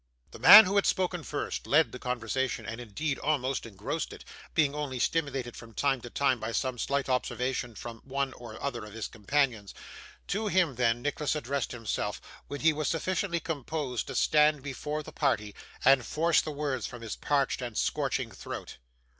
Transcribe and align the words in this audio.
The 0.31 0.39
man 0.39 0.65
who 0.65 0.77
had 0.77 0.87
spoken 0.87 1.21
first, 1.21 1.67
led 1.67 1.91
the 1.91 1.99
conversation, 1.99 2.65
and 2.65 2.81
indeed 2.81 3.19
almost 3.19 3.67
engrossed 3.67 4.11
it, 4.13 4.25
being 4.55 4.73
only 4.73 4.97
stimulated 4.97 5.55
from 5.55 5.75
time 5.75 6.01
to 6.01 6.09
time 6.09 6.39
by 6.39 6.53
some 6.53 6.79
slight 6.79 7.07
observation 7.07 7.75
from 7.75 8.01
one 8.03 8.33
or 8.33 8.59
other 8.63 8.83
of 8.83 8.93
his 8.93 9.07
companions. 9.07 9.75
To 10.29 10.47
him 10.47 10.73
then 10.73 11.03
Nicholas 11.03 11.35
addressed 11.35 11.71
himself 11.71 12.19
when 12.47 12.61
he 12.61 12.73
was 12.73 12.87
sufficiently 12.87 13.39
composed 13.39 14.07
to 14.07 14.15
stand 14.15 14.63
before 14.63 15.03
the 15.03 15.11
party, 15.11 15.53
and 15.85 16.03
force 16.03 16.41
the 16.41 16.49
words 16.49 16.87
from 16.87 17.03
his 17.03 17.15
parched 17.15 17.61
and 17.61 17.77
scorching 17.77 18.31
throat. 18.31 18.77